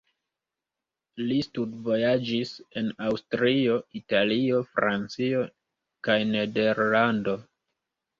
[1.25, 5.43] Li studvojaĝis en Aŭstrio, Italio, Francio
[6.09, 7.37] kaj Nederlando.